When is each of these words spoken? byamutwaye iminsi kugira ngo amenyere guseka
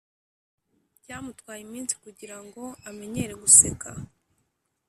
byamutwaye 1.01 1.59
iminsi 1.67 1.93
kugira 2.03 2.37
ngo 2.45 2.63
amenyere 2.89 3.33
guseka 3.43 3.89